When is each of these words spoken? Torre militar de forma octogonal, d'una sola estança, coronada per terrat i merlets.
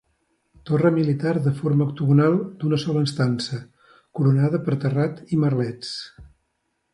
Torre 0.67 0.91
militar 0.93 1.33
de 1.47 1.51
forma 1.59 1.85
octogonal, 1.89 2.37
d'una 2.63 2.79
sola 2.85 3.03
estança, 3.09 3.61
coronada 4.21 4.63
per 4.69 4.79
terrat 4.87 5.23
i 5.37 5.41
merlets. 5.45 5.93